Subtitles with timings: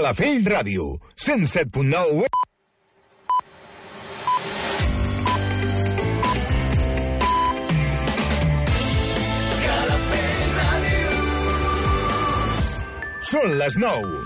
[0.00, 0.84] Calafell Ràdio,
[1.20, 2.22] 107.9
[13.28, 14.24] Són les 9.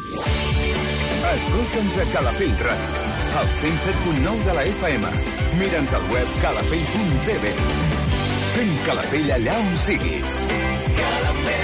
[1.32, 3.02] Escolta'ns a Calafell Ràdio,
[3.42, 5.12] al 107.9 de la FM.
[5.58, 7.58] Mira'ns al web calafell.tv.
[8.54, 10.42] Fem Calafell allà on siguis.
[11.02, 11.63] Calafell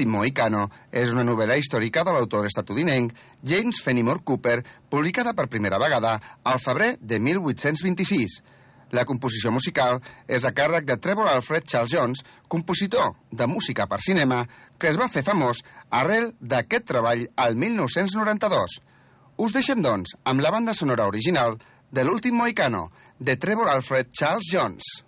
[0.00, 0.62] L'últim Mohicano
[0.96, 3.10] és una novel·la històrica de l'autor estatudinenc
[3.44, 8.38] James Fenimore Cooper, publicada per primera vegada al febrer de 1826.
[8.96, 14.00] La composició musical és a càrrec de Trevor Alfred Charles Jones, compositor de música per
[14.00, 14.46] cinema,
[14.80, 15.60] que es va fer famós
[15.90, 18.80] arrel d'aquest treball al 1992.
[19.36, 21.60] Us deixem, doncs, amb la banda sonora original
[21.92, 22.86] de l'últim Mohicano,
[23.18, 25.04] de Trevor Alfred Charles Jones.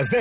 [0.00, 0.18] Són les 10.